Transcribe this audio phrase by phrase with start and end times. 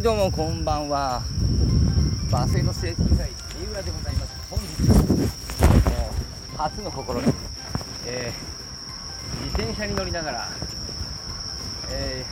[0.00, 1.20] はいどうもこんばんは。
[2.30, 3.28] バスへの整形会
[3.60, 4.32] 三浦でございます。
[4.48, 4.66] 本日、
[5.92, 7.34] えー、初の試み、
[8.06, 10.48] えー、自転車に乗りながら、
[11.90, 12.24] え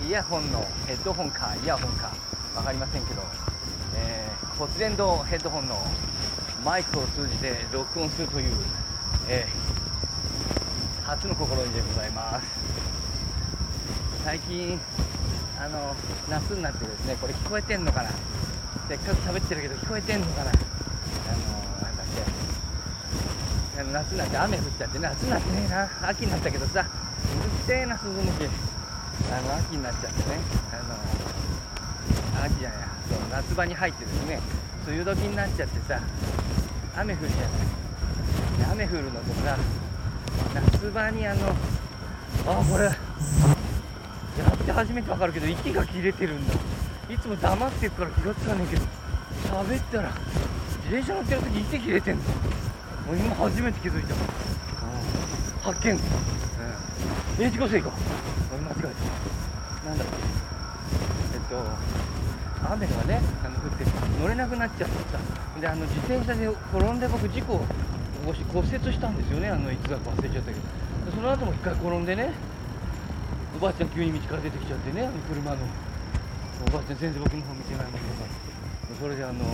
[0.00, 2.14] ー、イヤホンのヘッドホンかイヤホンか
[2.54, 3.20] 分かりませんけど、
[3.96, 5.76] えー、骨伝導ヘッドホンの
[6.64, 8.56] マイクを通じて録音するという、
[9.28, 12.46] えー、初の試みでございます。
[14.24, 14.80] 最近
[15.64, 15.96] あの
[16.28, 18.10] 夏になってですねこれ聞こえてんのかな？
[18.86, 20.50] せっかく喋ってるけど聞こえてんのかな？
[20.50, 20.60] あの
[21.80, 22.06] なんだっ
[23.74, 23.80] け。
[23.80, 25.88] あの夏になって雨降っちゃって夏になってねえな。
[26.02, 28.28] 秋になったけどさうるせえな鈴虫
[29.32, 30.36] あの秋になっちゃってね。
[30.70, 32.78] あの秋じゃない
[33.08, 34.40] そう夏場に入ってですね
[34.86, 35.98] 梅雨時になっちゃってさ
[36.98, 37.48] 雨降るじゃない。
[38.72, 39.56] 雨降るのとさ
[40.54, 42.90] 夏場にあのあこれ
[44.74, 46.54] 初めて分かるけど息が切れてるんだ。
[47.08, 48.82] いつも黙ってるから気がつかねえけど
[49.48, 52.22] 喋ったら自転車乗ってる時息切れてんの。
[52.22, 54.20] もう今初めて気づいた、うん、
[55.60, 55.98] 発見、うん、
[57.40, 57.92] え自己成功。
[58.52, 58.82] 俺間違え
[59.84, 59.88] た。
[59.88, 60.14] なんだっけ？
[61.34, 63.84] えっと雨がねあの降って
[64.20, 65.18] 乗れなくなっちゃってさ
[65.60, 67.64] であの自転車で転んで僕事故を起
[68.26, 69.50] こし骨折したんですよね。
[69.50, 70.60] あのいつだか忘れちゃったけど。
[71.14, 72.32] その後も一回転んでね
[73.56, 75.58] おばあちゃん急に道から出てきちゃってねあの車の。
[76.66, 77.98] おばあちゃん全然僕の方見てないもんで
[79.00, 79.44] それであの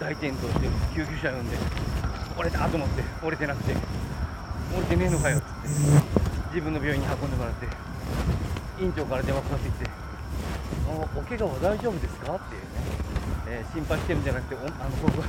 [0.00, 1.56] 大転倒して救急車呼んで
[2.38, 3.76] 折れたと思って折れてなくて
[4.72, 6.24] 折れてねえのかよっつって。
[6.54, 7.66] 自分の病院に運んでもらって
[8.80, 9.90] 院長から電話かかってきて
[10.88, 12.68] 「おお怪我は大丈夫ですか?」っていうね、
[13.48, 15.26] えー、心配してるんじゃなくておあの僕は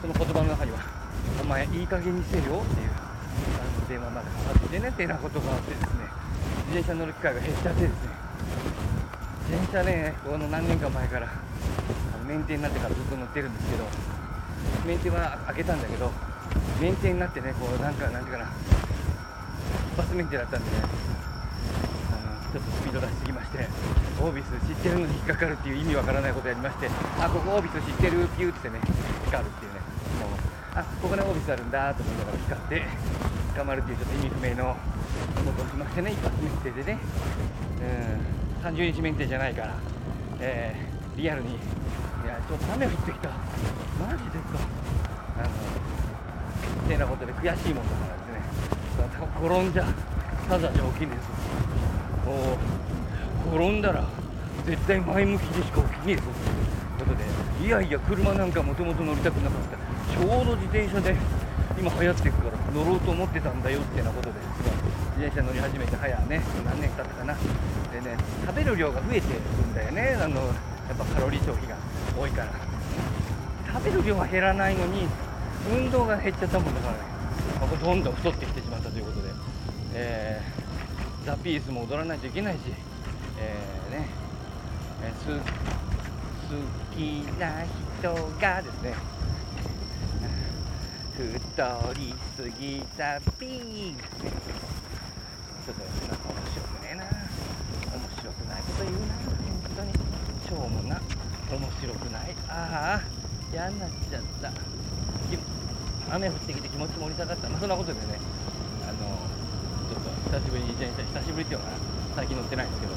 [0.00, 0.78] その言葉の中には
[1.40, 6.21] 「お前いい加減にせよ」っていうあの電話までかかってねってなことがあってですね。
[6.68, 8.22] 自転車乗る機会が減っちゃってですね。
[9.48, 13.84] 自転車ねこの何年か前からあのメンテになってからずっと乗ってるんですけど
[14.86, 16.10] メンテは開けたんだけど
[16.80, 18.50] メンテになってねこうなんかなんていうかな
[19.92, 20.76] 一発メンテだったんでね
[22.12, 23.68] あのちょっとスピード出しすぎまして
[24.22, 26.88] オービス知ってるのに引っかかるっていう意味わからないことやりまして
[27.20, 28.80] あここオービス知ってるピューってね
[29.26, 29.80] 光るっていうね
[30.20, 30.38] もう
[30.74, 32.86] あここねオービスあるんだと思いながら光って
[33.58, 34.76] 捕まるっていうちょっと意味不明の
[35.42, 36.98] ことをしましてね一発メンテでね。
[38.62, 38.68] うん。
[38.68, 39.74] 30日メンテじゃないから、
[40.40, 41.50] えー、リアルに。
[41.50, 41.54] い
[42.26, 43.28] やちょっと雨降ってきた。
[43.28, 44.58] マジですか。
[45.38, 48.42] あのてなことで悔しいもんだからですね。
[49.44, 49.84] 転んじゃ
[50.48, 52.32] ただじゃ起きねえぞ
[53.50, 54.04] お転んだら
[54.66, 59.76] 絶対前向きでしか起きねえぞということでいやいや車なんかもともと乗りたくなかった。
[60.12, 61.16] ちょうど自転車で
[61.78, 64.72] 今流行ってるから乗ろうと思ってたんだよってなことですごい。
[65.22, 66.42] 自転車乗り始めて早ね。
[66.64, 67.34] 何年経ったかな。
[67.92, 70.18] でね食べる量が増えてるんだよね。
[70.20, 70.50] あのや
[70.94, 71.76] っぱカロリー消費が
[72.18, 72.50] 多いから。
[73.72, 75.06] 食べる量は減らないのに
[75.70, 76.98] 運動が減っちゃったもんだからね、
[77.60, 79.28] まあ、どんどん太ってきてしまったということで、
[79.94, 82.58] えー、ザ・ピースも踊らないといけないし、
[83.38, 84.08] えー、ね、
[85.04, 85.40] えー、好
[86.96, 86.98] き
[87.38, 87.62] な
[88.00, 88.94] 人がですね。
[91.14, 93.94] 太りすぎたピー
[94.68, 94.71] ス。
[95.62, 97.06] ちょっとなんか面白くねえな。
[97.06, 99.14] 面白くないこと言うな。
[99.14, 99.94] 本当に。
[99.94, 100.98] しょうもな。
[100.98, 102.34] 面白くない。
[102.50, 103.06] ああ
[103.54, 104.50] 嫌になっちゃった。
[106.10, 107.48] 雨降ってきて気持ち盛り下がった。
[107.48, 108.18] まあそんなことでね。
[108.82, 109.22] あの
[109.86, 111.78] ちょっと久しぶりに自転車久しぶりっていうのは
[112.16, 112.94] 最近乗ってないんですけど。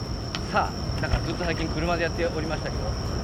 [0.49, 2.81] さあだからずっと最近車でやっておりましたけど、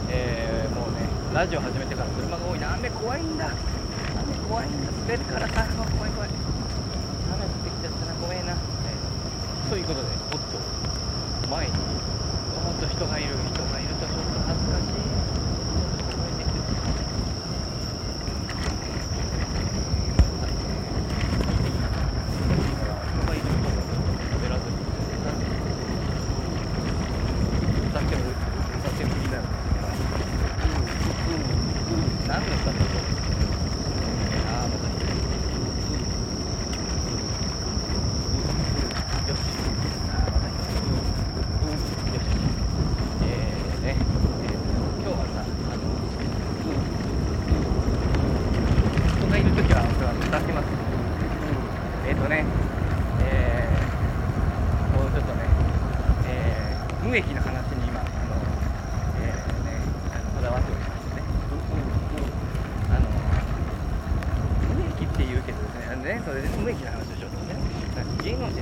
[0.09, 2.75] えー、もうねラジオ始めてから車が多いな。
[2.77, 3.49] 雨怖いんだ。
[3.49, 3.57] 雨
[4.45, 4.91] 怖いんだ。
[5.01, 5.49] 滑るから。
[5.49, 8.53] さ怖い怖い雨降ってきちゃったな怖いな
[9.71, 10.59] ということでおっと
[11.49, 11.75] 前にお
[12.71, 14.83] っと人がいる人がいるとちょっと恥ずかしい
[32.27, 32.77] 何の歌だろう
[34.51, 34.91] ああまた
[39.31, 39.39] よし
[40.09, 40.43] ああまたう
[41.67, 41.75] んよ
[42.19, 42.21] し
[43.23, 43.97] えーね、えー、
[44.99, 45.43] 今日はさあ
[45.77, 45.79] の
[49.15, 50.65] 人がいる時は俺は歌ってます
[52.07, 52.45] えっ、ー、とね
[53.21, 55.43] えー、もうちょっとね
[56.27, 58.09] えー、無益な話に今あの
[59.21, 59.79] えー、ね
[60.11, 61.21] あのこだわっておりましてね
[62.89, 63.07] あの
[64.75, 67.55] 無益って言うけどですねあのねそれで無益な話をしようとね
[68.23, 68.61] 芸能人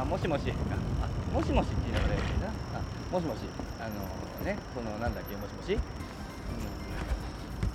[0.00, 0.54] あしもしあ
[1.34, 3.38] もしもしっていうのが大事なあもしもし
[3.80, 3.94] あの
[4.44, 5.78] ねそのなんだっけもしもし、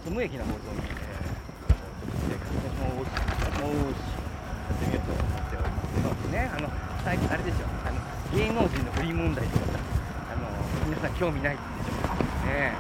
[0.06, 6.66] うん、無益な放送に、えー、ちょっとしもしもしやってみようと思っておりますけどねあの
[7.06, 8.02] 最近あれですよあの
[8.34, 9.86] 芸能人の不倫問題とかさ
[10.34, 10.50] あの
[10.90, 12.10] 皆さん興味ないでしょ
[12.50, 12.74] ね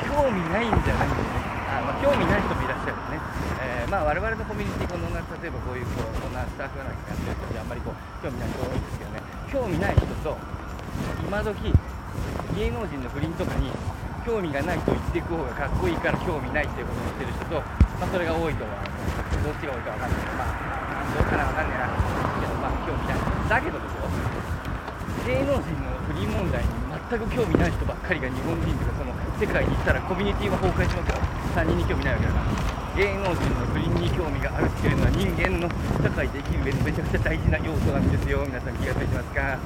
[0.00, 3.20] 興味ないんじゃないんだよねあ、まあ、興味ない人もいらっしゃるね、
[3.60, 9.20] えー、まあ我々のコミュニティこの例えばこういうこうこんなスタッフなんかやってる人じゃあんまりこう興味ない人多いんですけどね
[9.52, 10.40] 興味ない人と
[11.20, 11.68] 今時
[12.56, 13.68] 芸能人の不倫とかに
[14.28, 17.64] 興味がないと言っていく方がかっこいいから興味ないっていうことを言ってる人と、
[17.96, 18.76] まあ、それが多いとは
[19.40, 21.88] どっちが多いか分かんないけどまあどうかな分かんないな
[22.36, 24.04] けどまあ興味ないだけどですよ
[25.24, 31.24] 芸能人の不倫問題に全く興味ない人ばっかりが日本人とかその世界に行ったらコミュニティは崩壊しますよ
[31.56, 32.68] 他人に興味ないわけだから
[33.00, 35.72] 芸能人の不倫に興味があるっていうのは人間の
[36.04, 39.56] 社会で生きる上でめちゃくちゃ大事な要素なんですよ皆さん気が付いてますか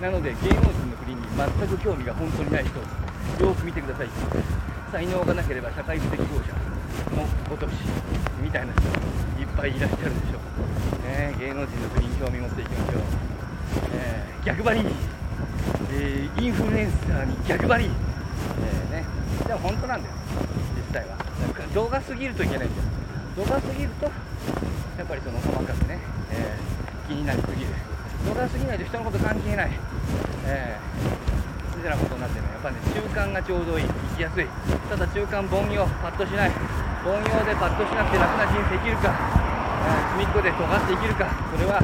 [0.00, 2.80] なので芸能人の不倫に全く興味が本当にない人
[3.40, 4.08] よく見てください。
[4.90, 6.48] 才能がなければ社会不適合者
[7.14, 7.72] のごとし
[8.42, 8.82] みたいな人
[9.38, 13.02] いっぱいいらっしゃるでしょう、ね、芸能人の不倫興味持っていきましょう、
[13.92, 14.80] えー、逆張り、
[15.92, 17.92] えー、インフルエンサーに逆張り、えー
[18.96, 19.04] ね、
[19.46, 20.14] でも本当なんだよ
[20.88, 21.16] 実際は。
[21.16, 22.84] なんか動画すぎるといけないんです。
[22.84, 24.10] よ動画すぎるとや
[25.04, 25.98] っぱりその細かくね、
[26.32, 27.70] えー、気になりすぎる。
[28.26, 29.70] 動画すぎないと人のこと関係ない、
[30.46, 31.17] えー、
[31.88, 34.44] みたいなことになってるのやっぱね中間がちょうどいい生きやすい
[34.92, 36.52] ただ中間凡庸パッとしない
[37.00, 39.16] 凡庸でパッとしなくて楽な人生生きるか、
[39.88, 41.80] え、隅っこで尖って生きるかそれは、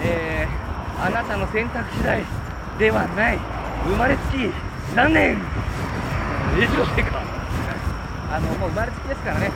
[0.00, 2.24] えー、あなたの選択次第
[2.78, 3.38] ではない
[3.84, 4.48] 生まれつき
[4.96, 5.36] 残念
[6.56, 7.20] 以上でか
[8.32, 9.52] あのもう生まれつきですからね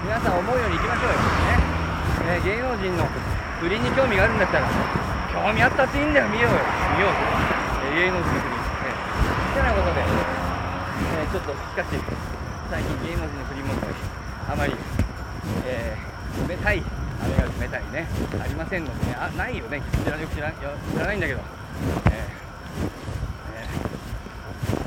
[0.00, 3.04] 皆さん思うようにいきましょうよ、ねえー、芸能人の
[3.60, 4.68] 不倫に興味があるんだったら
[5.28, 6.58] 興味あったっていいんだよ見ようよ
[6.96, 7.16] 見ようよ、
[7.84, 8.55] えー、芸能人の不倫
[9.56, 11.88] てなことで、えー、ちょっとしかし
[12.68, 13.88] 最近芸能人の不倫問題
[14.52, 14.74] あまり、
[15.64, 16.82] えー、冷たい
[17.24, 18.06] 雨が冷たいね。
[18.38, 19.16] ありませんのでね。
[19.16, 19.80] あないよね。
[20.04, 21.40] 知らよく知ら知らないんだけど、
[22.10, 22.26] えー
[23.56, 23.66] え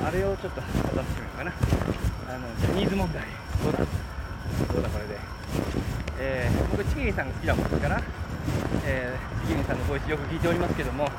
[0.03, 1.51] ー、あれをちょっと話してみようかな。
[2.29, 3.23] あのジャニーズ問題。
[3.63, 3.85] どうだど
[4.79, 5.17] うだこれで、
[6.19, 8.01] えー、僕チキリンさんが好きだもんですから、
[8.85, 11.09] えー、チキリンさんのボイスよく聞いておりますけども、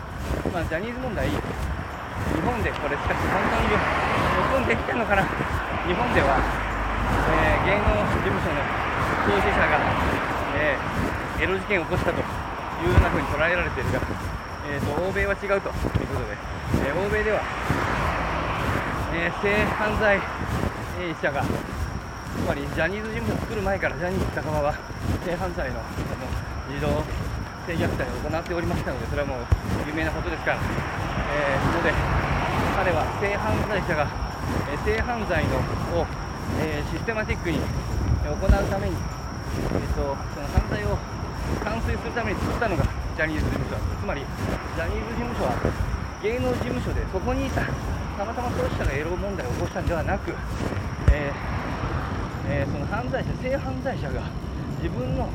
[0.55, 1.29] まあ、ジャニーズ問題
[2.34, 5.22] 日本でこれしかし本当に録音できてるのかな？
[5.25, 8.61] 日本では、えー、芸能事務所の
[9.26, 9.81] 当事者が、
[10.56, 12.22] えー、エロ事件を起こしたとい
[12.87, 14.00] うような風に捉えられているが、
[14.69, 15.70] えーと、欧米は違うというこ
[16.20, 16.37] とで、
[16.87, 17.40] えー、欧米では、
[19.17, 20.20] え、性犯罪
[21.20, 21.49] 者がつ
[22.46, 24.78] まりジャニーズ事務所を作る前からジャニーズ高川は
[25.25, 25.81] 性犯罪の
[26.70, 27.02] 児童
[27.67, 29.38] 性虐待を行っておりましたのでそれはもう
[29.88, 30.58] 有名なことですから、
[31.31, 31.94] えー、ここで
[32.75, 34.11] 彼は性犯罪者が、
[34.67, 35.62] えー、性犯罪の
[35.94, 36.06] を、
[36.58, 40.99] えー、システマティックに行うために、えーと、その犯罪を
[41.63, 42.84] 完遂するために作ったのが
[43.17, 45.55] ジャニーズ事務所つまりジャニーズ事務所は
[46.22, 50.34] 芸能事務所でそこにいたたまたまそうしたがエロ問題を起こしたんではなく
[51.13, 51.32] え
[52.51, 54.22] えー、その犯罪者性犯罪者が
[54.82, 55.29] 自分の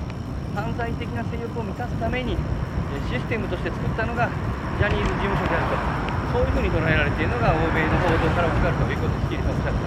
[0.53, 2.37] 犯罪的な性欲を満たすために
[3.09, 4.29] システムとして作ったのが
[4.79, 6.05] ジャニーズ事務所であると。
[6.35, 9.79] そういうふうに捉えられているのが欧米の報道から分かるということをきりとおっしゃって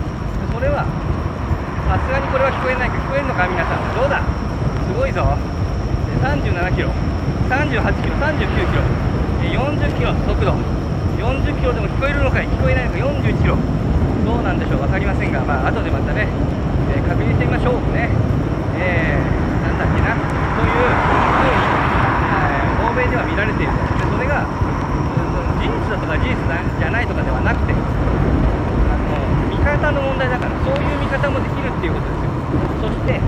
[0.48, 0.80] それは
[1.84, 3.84] さすがにこれは聞こえないか聞こえるのか皆さん。
[3.92, 4.24] どうだ？
[4.24, 5.36] すごいぞ。
[6.24, 6.88] 37キロ。
[7.52, 8.16] 38キロ。
[8.16, 8.80] 39キロ。
[9.60, 10.56] 40キロ速度。
[11.20, 12.48] 40キロでも聞こえるのかい？
[12.48, 13.60] 聞こえないのか41キロ。
[14.24, 14.88] どうなんでしょう？
[14.88, 16.32] 分かりませんが、まあ後でまたね、
[16.96, 18.08] えー、確認してみましょうね、
[18.80, 21.27] えー、なんだっけな、というふう、
[23.08, 24.44] では見られている、でそれが、
[25.58, 27.80] 事実だとか事実じゃないとかではなくて、あ
[28.94, 32.30] の見方の問題だから、そういう見方もできるっていうことですよ。
[32.84, 33.20] そして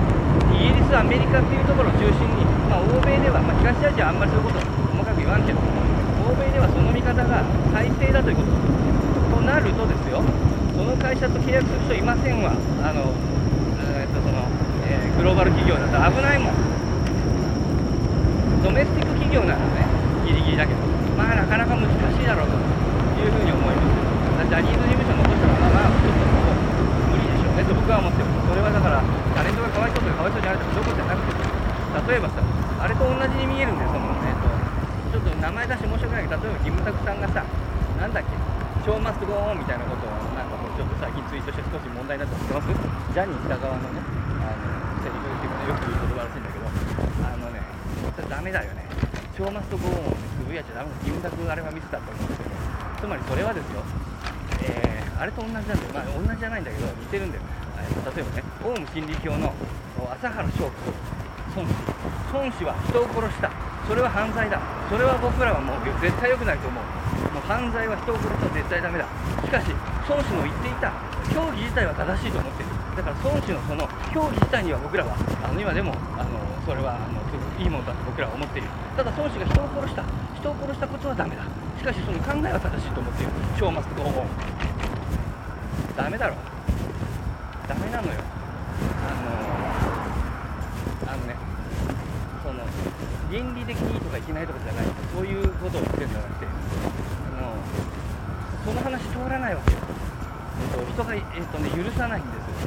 [0.54, 5.58] イギリス、アメリカっていうところを中心に、まあ、欧米では、まあ、東アジアはあんまりそういうこと細かく言わんけど、
[6.28, 8.52] 欧米ではその見方が最低だということ。
[9.30, 10.20] となるとですよ、
[10.76, 12.52] その会社と契約する人いませんわ。
[12.84, 13.14] あの、
[13.96, 14.44] え、っとその
[14.90, 16.54] えー、グローバル企業だと危ないもん。
[18.62, 19.86] ドメスティック企業ならね
[20.26, 20.82] ギリギリだけど
[21.14, 22.58] まあなかなか難しいだろうと
[23.22, 24.50] いうふうに思います。
[24.50, 26.26] ジャニーズ事務所残したらまあちょっと
[27.14, 27.62] 無理でしょうね。
[27.62, 28.50] と僕は思ってます。
[28.50, 28.98] それはだから
[29.38, 31.38] タレントがかわいそうとかかわいそうじゃないとかそういうこじゃなくて
[32.10, 34.50] 例えばさあれと同じに見えるんだよそのえっ、と
[35.14, 37.46] ちょっと名前出して申し訳ないけど例えばキムタクさんがさ
[38.02, 38.34] なんだっけ
[38.82, 42.66] 超マスゴーンみたいなことをなんかもうちょっと最近ツイートして少し問題になってます？
[42.66, 44.02] ジャニー喜多川のね
[44.42, 47.62] あのセリフっていうかねよく言う言葉らしいんだけどあのね
[48.18, 48.82] それダメだよね。
[49.40, 52.52] 超マスゴーンってつぶそういうやっちゃダメだキムタクあれはミスだったんですけど
[53.00, 53.80] つまりそれはですよ、
[54.68, 55.80] えー、あれと同じなんだよ。
[55.96, 57.48] まあ同じじゃないんだけど似てるんだよ。
[58.12, 59.56] 例えばねオウム真理教の
[60.12, 60.76] 朝原翔子
[61.56, 61.72] 孫子。
[62.36, 63.48] 孫子は人を殺した。
[63.88, 64.60] それは犯罪だ。
[64.92, 66.84] それは僕らはもう絶対良くないと思う。
[67.32, 69.08] もう犯罪は人を殺すは絶対ダメだ。
[69.40, 69.72] しかし
[70.04, 70.92] 孫子の言っていた。
[71.32, 72.59] 教義自体は正しいと思って
[72.96, 77.20] だから孫子のその教義自体には僕らはあの今でもあのそれはあの
[77.58, 78.68] いいものだと僕らは思っている。
[78.96, 80.04] ただ孫子が人を殺した。
[80.36, 81.44] 人を殺したことはダメだ。
[81.78, 83.32] しかしその考えは正しいと思っている。
[83.58, 84.14] 超マスクドーン
[85.96, 86.34] ダメだろ。
[87.68, 88.20] ダメなのよ。
[89.04, 89.12] あ
[91.06, 91.36] のあのね
[92.42, 92.64] その
[93.30, 94.86] 倫理的にいいとかいけないとかじゃない。
[95.14, 96.48] そういうことを言ってるんじゃなくてあ
[97.40, 97.52] の
[98.64, 99.78] その話通らないわけよ。
[100.60, 102.66] 人が、えーとね、許さないんです、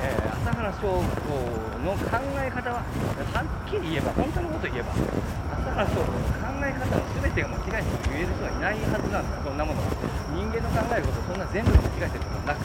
[0.00, 1.32] えー、朝原翔子
[1.84, 4.92] の考え方ははっきり言えば本当のこと言えば
[5.52, 9.88] 朝原翔子の考え方の全てが間違いと言える人はいないはずなんだそんなものは
[10.32, 12.64] 人間の考えることそんな全部間違えてることなく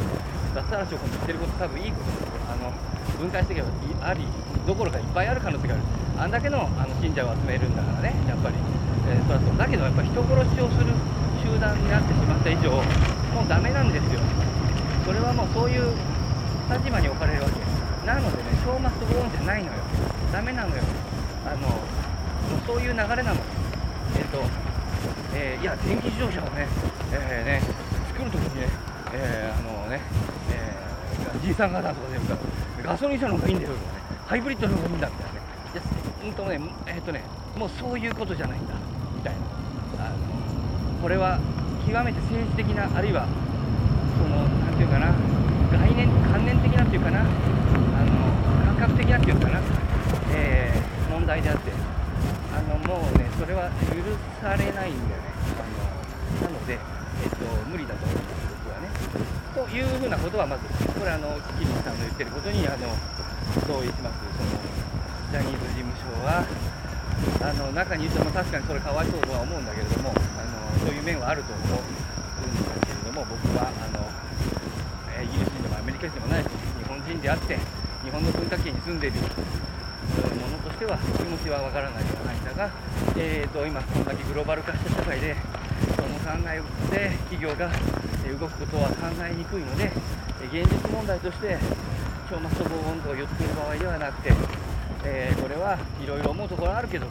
[0.56, 2.12] 朝原翔子の言ってること多分いいこと
[2.52, 2.72] あの
[3.20, 3.70] 分解していけば
[4.02, 4.26] あり
[4.66, 5.84] どころかいっぱいある可能性がある
[6.18, 8.16] あんだけのあの信者を集めるんだからね。
[8.28, 8.56] やっぱり、
[9.08, 10.92] えー、そそうだけどやっぱ人殺しをする
[11.40, 12.72] 集団になってしまった以上
[13.34, 14.20] もうダメなんですよ。
[15.06, 15.96] それはもうそういう
[16.68, 17.56] 立場に置かれるわけ
[18.06, 19.80] なのでね超マストゴーンじゃないのよ。
[20.34, 20.84] ダメなのよ。
[21.48, 23.40] あのもうそういう流れなの。
[24.16, 24.44] えっ、ー、と、
[25.34, 26.68] えー、いや電気自動車をね,、
[27.12, 27.62] えーね、
[28.12, 28.68] 作るときにね、
[29.14, 30.02] えー、あのね、
[30.52, 35.42] えー、じいさん方とか全部ガソリン車の方がいいんだよとかねハイブリッドの方がいいんだみたいなね。
[35.74, 35.84] いや
[36.26, 37.24] うんとねえっ、とね
[37.58, 38.77] もうそういうことじゃないんだ。
[41.08, 41.40] これは
[41.88, 43.24] 極めて政治的なあるいは
[44.20, 45.08] その何て言うかな
[45.72, 49.64] 概念観念的なっていうかなあの感覚的なっていうかな、
[50.36, 51.72] えー、問題であって
[52.52, 54.04] あのもうねそれは許
[54.44, 55.32] されないんだよね
[56.44, 57.40] あのなので、えっと、
[57.72, 58.92] 無理だと思います僕はね
[59.56, 62.92] というふうなことはまずこれあのキリさんの言ってることにあの
[63.64, 64.60] 同意しますその
[65.32, 66.44] ジャニーズ事務所は
[67.42, 71.82] あの中にいても確かにそれかわいそうとは思うんだけれどもあのそういう面はあると思うんだ
[72.86, 74.06] けれども僕はあの
[75.24, 77.58] イギリス人でもアメリカ人でもないし日本人であって
[78.06, 79.28] 日本の文化圏に住んでいるも
[80.48, 82.70] のとしては気持ちはわからないではないんだが、
[83.18, 85.36] えーと、今こんだけグローバル化した社会で
[85.98, 86.62] その考え
[86.94, 89.92] で企業が動くことは考えにくいので
[90.52, 91.58] 現実問題として
[92.30, 94.34] 超マスト防音と言っている場合ではなくて、
[95.06, 97.08] えー、これはいろいろ思うところあるけど、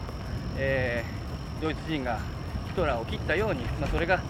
[0.56, 2.18] えー、ドイツ人が
[2.68, 4.20] ヒトラーを切ったように、まあ、それが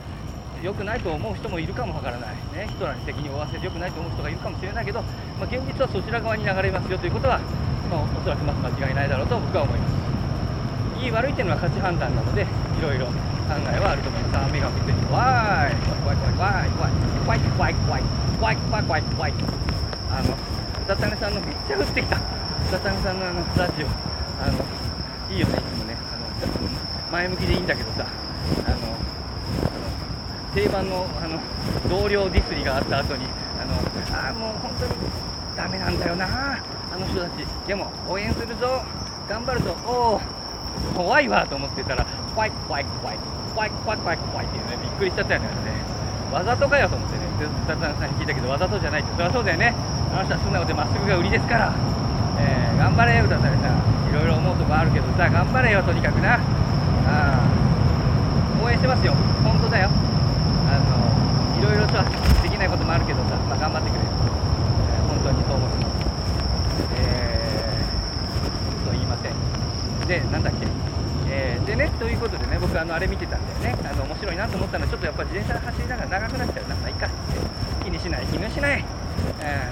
[0.63, 5.09] 良くないと思う人もいるかもわからない、ね、ヒトラーに責任を負わせて良くないと思う人がいるかもしれないけど、ま
[5.43, 7.39] あ、現実はそちら側に流れますよということは、
[7.91, 11.05] まあ、おそらくまず間違いないだろうと僕は思います。
[11.05, 12.47] いい悪いというのは価値判断なのでい
[12.83, 13.09] ろいろ
[13.47, 18.03] 考えはあると思います雨が降ってわーい怖い怖い怖い怖い怖い怖い怖い
[18.39, 19.33] 怖い怖い怖い怖い
[20.11, 20.37] あの
[20.85, 22.17] 歌種さんのめっちゃ降ってきた
[22.69, 23.87] 歌種さんのあのラジオ
[24.43, 24.59] あの
[25.31, 31.41] いいよねいつもねあの前向きでいいんだけどさあのあの定番のあの
[31.89, 33.27] 同僚ディスりがあった後に
[33.61, 34.93] あのあもう本当に
[35.57, 36.59] ダメなんだよな
[36.93, 38.83] あの人たちでも応援するぞ
[39.29, 40.21] 頑張るぞおお
[40.95, 44.77] 怖いわと思ってたら怖い怖い怖い怖い怖い怖い怖いっていうね。
[44.85, 45.49] びっくりしちゃったよね
[46.31, 47.25] わざとかよと思ってね。
[47.67, 49.17] 雑談さんに聞いたけどわざとじゃないって。
[49.17, 49.73] そりゃそうだよね。
[50.13, 51.73] あの人は素直でまっすぐが売りですから、
[52.37, 53.73] えー、頑張れよだったらさ
[54.13, 56.37] いろいろ思うとこあるけどさ頑張れよとにかくな。
[57.09, 57.41] あ
[58.61, 59.17] 応援してますよ。
[59.41, 59.89] 本当だよ。
[59.89, 61.01] あの
[61.57, 62.05] いろいろさ
[62.45, 64.09] できないこともあるけどさ、まあ、頑張ってくれる、
[64.93, 66.05] えー、本当にそう思います。
[67.01, 69.33] えー、と言いません。
[70.05, 70.56] でなんだっけ、
[71.77, 73.89] でねということでね僕あのあれ見てたんだよね。
[73.89, 77.09] あの面白いなと思ったのはちょっとやっぱ自転車走りながら長くなっちゃうなまあいいか
[77.85, 78.85] 気にしない気にしない。
[79.41, 79.71] え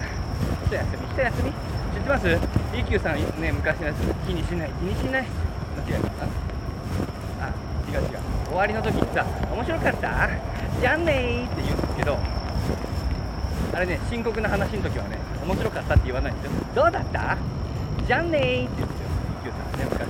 [0.62, 1.52] ー、一休み一休み。
[1.94, 2.26] 知ってます
[2.74, 5.22] ?EQ さんね昔のやつ気にしない気にしない。
[5.24, 6.24] 間違えた
[7.46, 7.48] あ
[7.88, 8.18] 違う違う。
[8.48, 10.28] 終わりの時にさ面白かった？
[10.80, 12.18] じゃんねーって言うんですけど
[13.72, 16.60] あれね深刻な話の時はね面白かったって言わないんですよ。
[16.74, 17.36] どうだった？
[18.06, 19.08] じゃんねーって言うんですよ。
[19.44, 20.08] Q さんね昔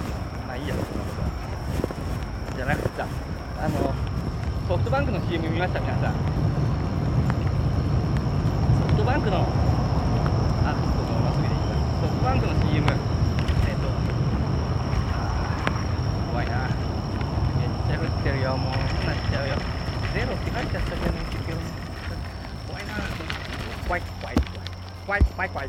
[0.49, 1.29] まあいいやそんなことは
[2.54, 3.07] じゃなくてさ
[3.61, 3.95] あの
[4.69, 6.15] ソフトバンクの CM 見ました皆さん。
[8.81, 9.45] ソフトバンクの
[10.65, 13.93] あちょっとまっすぐでいいかソフトバンクの CM えっ、ー、と
[16.33, 16.73] 怖いな。
[17.61, 19.61] めっちゃ降ってるよもうなっちゃうよ。
[20.15, 21.61] ゼロって書いてあったけどね結局。
[22.69, 22.95] 怖いな。
[23.85, 24.37] 怖い怖い
[25.05, 25.21] 怖い。
[25.21, 25.69] 怖い怖い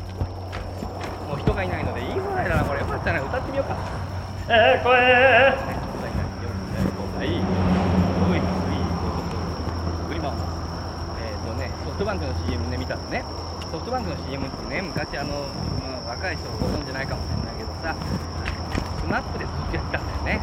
[1.28, 2.80] もう人がいないので言いづらいだなこれ。
[2.80, 3.76] よかったな歌ってみようか。
[4.48, 4.96] えー、声
[7.16, 7.56] はい
[11.95, 13.24] フトバンクの CM で見たのね。
[13.70, 15.50] ソフトバンクの CM ってね昔あの、
[15.82, 17.96] まあ、若い人ご存じないかもしれないけどさ。
[19.02, 20.40] スマップでずっとやってたんだよね。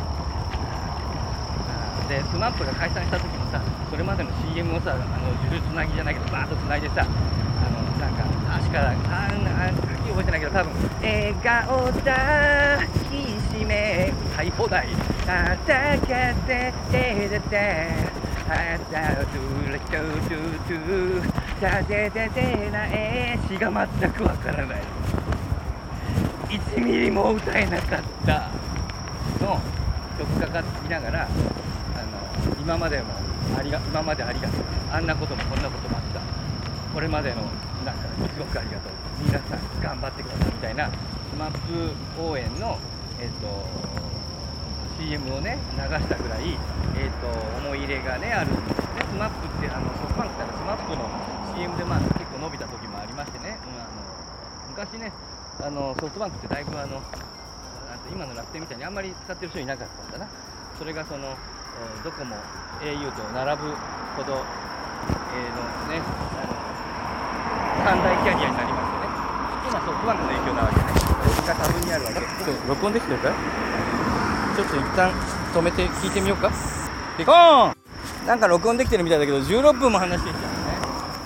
[2.10, 5.04] でスマップが解散した時もさそれまでの CM をさあの
[5.44, 7.06] 呪術つなぎじゃないけどバーッとつないでさあ
[7.72, 8.24] のなんか
[8.60, 18.14] 確かああ書き覚えてないけど多分「笑顔抱きしめ買い放題戦って出てて」
[18.48, 19.80] はたトゥル
[21.32, 23.40] トゥトゥトゥ風で出ない。
[23.48, 24.82] 歌詞が全くわからない。
[26.50, 28.50] 1ミリも歌えなかった。
[29.44, 29.60] の
[30.20, 33.06] 曲かかってきながらあの今までも
[33.58, 34.62] ありが今までありがとう。
[34.92, 36.22] あんなこともこんなこともあった。
[36.94, 37.38] これまでの
[37.86, 38.92] なんかすごくありがとう。
[39.26, 42.78] 皆さん頑張ってくださいみたいなスマップ応援の
[43.20, 43.48] えっ、と
[45.00, 46.58] CM をね流したぐらい、
[46.98, 47.28] えーと、
[47.66, 53.90] 思い入れがねあるんですね、スマップってあのソフトバンクからスマップの CM で、まあ、結構伸びた時もありましてね、うん、あの
[54.70, 55.14] 昔ね
[55.62, 57.02] あのソフトバンクってだいぶあの
[58.12, 60.28] 今の楽天みたいにあんまり使ってる人いなかったんだな。
[60.78, 61.38] それがその
[62.04, 62.36] ドコモ
[62.82, 63.72] au と並ぶ
[64.18, 64.44] ほど、
[65.32, 66.54] えー、のねあの
[67.86, 69.08] 三大キャリアになりましてね。
[69.70, 70.84] 今ソフトバンクの影響なわけね。
[71.48, 72.20] が多分にあるわけ。
[72.68, 73.30] 録音できてるか
[74.56, 75.12] ちょっと一旦
[75.54, 76.52] 止めて聞いてみようか。
[77.18, 78.28] ピコーン！
[78.28, 80.58] なんか録音できてるみたいだけど16分も話してきちゃうね、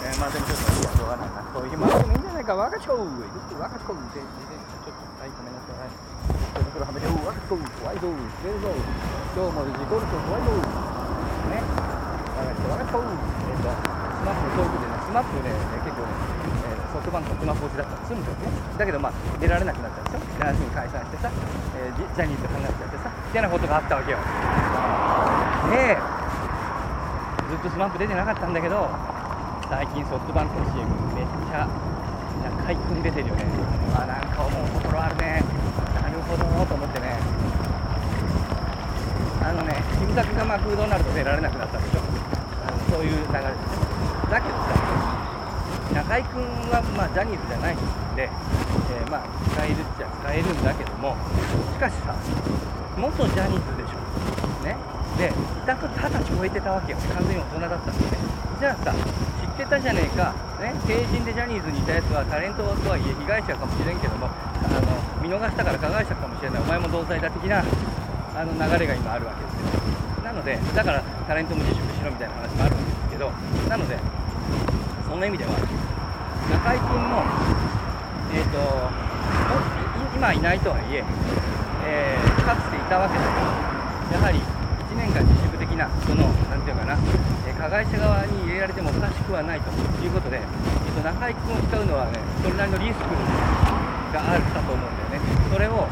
[0.04, 1.08] えー、まあでもちょっといいやしょう
[1.78, 5.94] がないなそういう日もあってもいいんじゃないか我がちょう我がちょうでちょっとはいごめんなさい
[6.58, 8.74] 手袋はめて我がちょう怖いぞ滑るぞ
[9.34, 10.50] 今日も事故ると怖いぞ
[11.48, 15.54] ね我がちょう我がちょうえっ、とスマップのトークでねスマップね
[15.86, 16.38] 結構ね
[16.88, 21.32] ソフトバンクのスマホ落ちだったら済むんだよねだけどまあ出られなくなったでしょですぐ解散してさ、
[21.78, 24.18] えー、ジャニーズ離れちゃってさってなことがあったわけよ
[25.70, 25.98] で
[27.50, 28.90] ずっとスマップ出てなかったんだけど
[29.70, 33.44] 最近ソフトバンクの CM めっちゃ中居君出てるよね。
[33.96, 35.44] あなんか思うところあるね。
[36.00, 37.20] なるほどと思ってね。
[39.44, 42.00] あのねキムタクがマクドナルド出られなくなったでしょ。
[42.88, 44.72] そういう流れでしょだけどさ
[45.94, 47.80] 中居君は、まあ、ジャニーズじゃないん
[48.16, 51.16] で、えー、まあ、使えるっちゃ使えるんだけども
[51.76, 52.16] しかしさ
[52.96, 54.00] 元ジャニーズでしょ。
[54.64, 54.76] ね。
[55.20, 55.34] で
[55.66, 56.98] だとただ超えてたわけよ。
[57.14, 58.18] 完全に大人だったんでね。
[58.60, 58.96] じゃあさ
[59.68, 64.88] たじゃねえか、ね、成人でジャニーズにいたやつはタレントとはいえ被害者かもしれんけどもあの
[65.22, 66.62] 見逃したから加害者かもしれない。
[66.62, 70.24] お前も同罪だ的なあの流れが今あるわけですよ。
[70.24, 73.32] なのでだからタレントも自粛しろみたいな話もあるんですけど
[73.68, 73.98] なので
[75.08, 77.24] そんな意味では中居君も、
[78.36, 78.60] えーと、
[80.16, 81.04] 今いないとはいえ
[81.88, 83.32] えー、かつていたわけだか
[84.12, 86.96] らやはり1年間自粛的なその何て言うかな、
[87.58, 93.10] 加害者側に入れられてもおかしくはないということで、えーと、中居君を使うのはねそれなりのリスク
[94.14, 95.26] があるかと思うんだよね。
[95.50, 95.90] それを、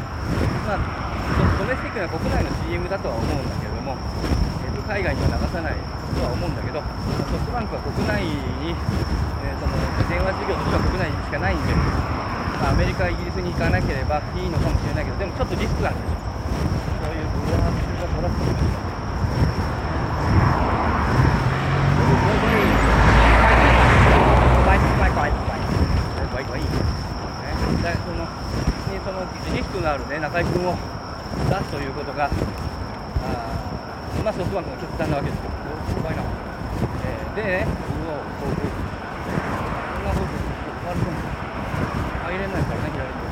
[0.62, 0.86] まあ、
[1.58, 3.98] ドメスティックな国内の CM だとは思うんだけれども、
[4.62, 5.74] えーと海外には流さない
[6.14, 8.22] とは思うんだけどソフトバンクは国内
[8.62, 9.74] に、えー、その
[10.06, 16.22] 電話事業としては国内にしかないんで、まあ、アメリカイギリスに行かなければいいのかもしれないけどでもちょっとリスクがあるでしょ。
[17.02, 18.95] そういうブラッシュが
[26.44, 29.24] トラックとかそのねその
[29.56, 30.76] リスクのある、ね、中居君を
[31.48, 33.66] 出すということがあ
[34.26, 35.54] まあ、ソフトバンクの決断なわけですよ。
[36.02, 36.22] 怖いな。
[36.26, 38.74] えー、でね、うわ、こう、こう、こ
[40.02, 40.34] んなこと、
[40.90, 41.14] 悪く
[42.26, 43.22] 入れないからね、左に。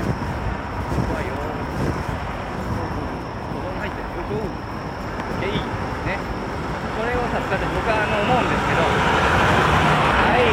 [0.00, 0.08] ね。
[0.96, 1.36] 怖いよ。
[1.36, 1.44] こ
[3.60, 4.08] こに入ってる。
[4.16, 4.48] よいしょ。
[5.44, 5.68] で、いい。
[6.08, 6.16] ね。
[6.16, 10.48] それをさ、使って僕はあの思うんですけど、はい。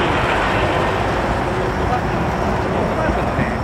[1.48, 2.28] ソフトバンクの、
[2.60, 3.56] ソフトバンクのね、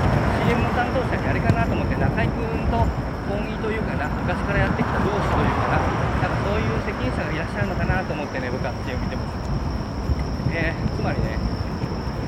[0.47, 9.39] CM の担当者にあれかなと思って、中居君と、本意というかな、昔からやってきた同志というかな、なんかそういう責任者がいらっしゃるのかなと思ってね、僕はって見てます。
[10.51, 11.39] えー、つまりね、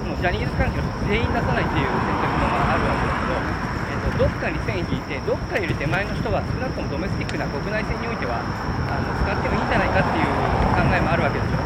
[0.07, 3.43] もうジャニーズ関係の全員出さないっていう選択もまああるわけですけど、
[3.83, 10.34] えーと、どっかに線引いて、どっかより手前の人は少なくともドメスティックな国内線においてはあの使ってもいいんじゃないかっていう
[10.73, 11.62] 考えもあるわけでしょ。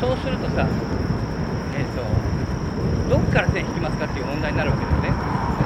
[0.00, 0.64] そうするとさ、
[1.76, 2.00] えーと、
[3.12, 5.12] どっから線引きますかっていう問題になるわけですね。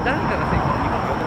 [0.02, 1.22] 誰かが線引く日本が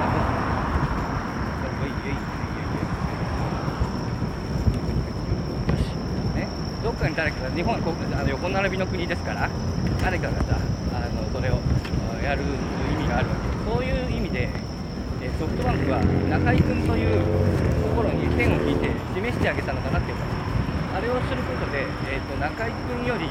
[6.91, 9.50] っかに誰かが日本はあの横並びの国ですから
[10.04, 10.60] 誰かがさ
[10.91, 11.60] あのそれを
[12.24, 14.75] やる意味があるわけそういう意味で
[15.36, 16.00] ソフトバンクは
[16.32, 20.24] 中居君というところに線を引いて示してあげたのかなっていうか
[20.95, 23.28] あれをすることで、えーと、中居君より、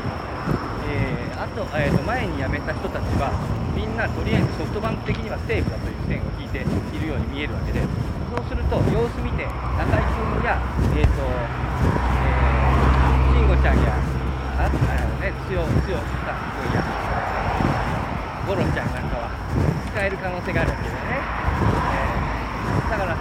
[1.55, 3.31] 人、えー、と前に辞めた人たちは
[3.73, 7.89] みんなとりあえずソフトバンク的にはセーフだという線を引いているように見えるわけでそ
[8.37, 10.61] うすると様子見て中居君や
[10.99, 13.97] えっ、とえー、慎吾ちゃんや
[14.59, 16.83] ああのね強強さん君や
[18.45, 19.31] ゴロちゃんなんかは
[19.95, 21.04] 使える可能性があるわけでね、
[22.91, 23.17] だから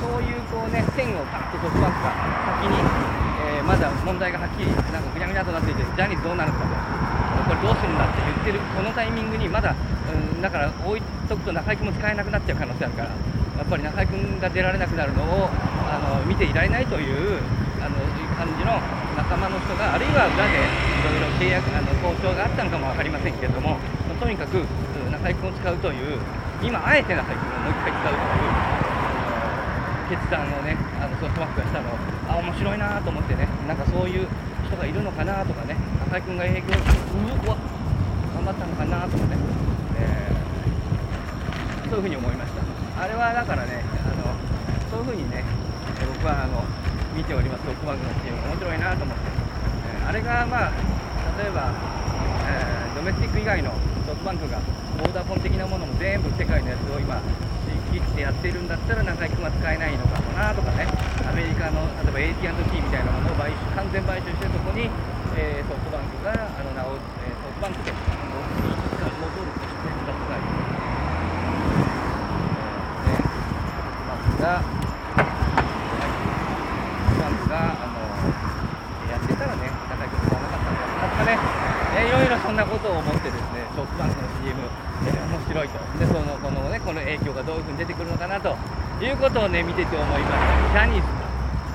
[0.00, 2.12] そういうこうね線をパッとソフトバンクが
[2.60, 2.78] 先に、
[3.56, 7.14] えーまだ問題がはっきりなんかぐにゃぐにゃとなっていてジャニーズどうなるかと。
[7.44, 15.48] これどうするんだって言ってるこのタイミングにまだ、うん、だから置いとくと中居君も使えなくなっちゃう可能性あるからやっぱり中居君が出られなくなるのを
[15.84, 17.40] あの見ていられないという
[17.84, 18.00] あの
[18.36, 18.80] 感じの
[19.16, 23.76] 仲間の人があるいは裏でいろいろ契約あの交渉があったのかも分かりませんけれども
[24.18, 24.64] とにかく
[25.12, 26.18] 中居君を使うという
[26.64, 28.74] 今あえて中居君をもう一回使うという。
[30.04, 31.88] 決断をね、あのソフトバンクがしたの、
[32.28, 34.28] あ、面白いなと思ってね、なんかそういう
[34.68, 35.76] 人がいるのかなとかね、
[36.12, 37.56] 中居君が影響、うわ
[38.36, 39.36] 頑張ったのかなとかね、
[39.96, 42.60] えーそういうふうに思いました。
[43.02, 44.34] あれはだからね、あの
[44.90, 45.44] そういうふうにね、
[46.14, 46.64] 僕はあの
[47.16, 49.22] 見ております、ソフトバンクのチーム、面白いなと思って、
[50.00, 50.72] えーあれがまあ、
[51.40, 51.72] 例えば、
[52.94, 53.70] ドメスティック以外の
[54.06, 54.58] ソフトバンクが、
[54.98, 57.20] ボーダーフォン的なものも全部世界のやつを今、
[57.92, 60.86] 切ってやってるんだったら中居君は使えないのかもなとかね。
[61.26, 61.82] アメリカの
[62.14, 64.90] 例えば AT&T みたいなものを買収完全買収してそこに、
[65.34, 70.42] えーソフトバンクがあの名を、えーソフトバンクであのいつか戻るとしてください、
[73.02, 75.22] えーね、ソフトバンクがソ
[77.14, 77.98] フトバンクがあの
[79.10, 81.38] やってたらね中居君使わなかったんだろうなとかね、
[81.98, 84.60] えーいろいろそんなことを思ってですねソフトバンクの CM
[85.06, 88.56] えー面白いとでそのこのねこの影響がどういうふうに出てくるのかなと
[89.14, 90.24] いうことをね見てて思いまし
[90.74, 90.86] た。
[90.86, 91.06] ジャニーズ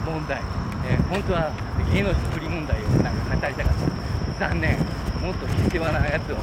[0.06, 0.42] の問題、
[0.84, 1.52] えー本当は
[1.94, 3.74] 芸能人不利問題をなんか語りたかっ
[4.38, 4.50] た。
[4.52, 4.78] 残念。
[5.24, 6.38] もっと必要なやつを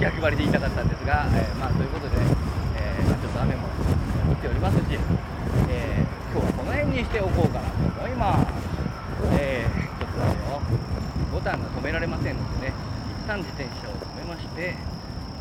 [0.00, 2.16] 逆張りで言いたかったんですが、えーまあということで、
[2.76, 3.68] えー、ちょっと雨も
[4.28, 4.82] 降っておりますし、
[5.68, 8.52] えー今日はこの辺にしておこうかなと思います、
[9.40, 10.60] えーちょっとあの
[11.32, 12.72] ボタンが止められませんのでね
[13.24, 14.76] 一旦自転車を止めまして、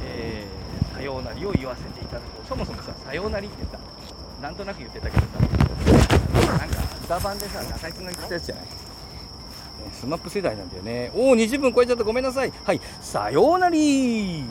[0.03, 2.47] えーさようなりを言わせていただこう。
[2.47, 3.77] そもそもささようなりってさ
[4.41, 5.28] なんとなく言ってたけどさ。
[6.58, 8.65] なんか座談でさ中居君が言ってたやつじゃない？
[9.93, 11.12] スマップ世代なんだよね。
[11.15, 12.04] おお20分超えちゃった。
[12.04, 12.54] ごめんなさい。
[12.63, 12.82] はい。
[13.02, 14.43] さようなり